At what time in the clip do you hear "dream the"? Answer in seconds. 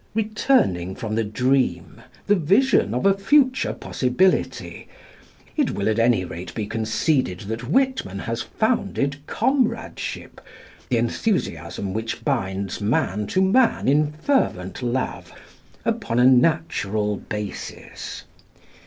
1.23-2.33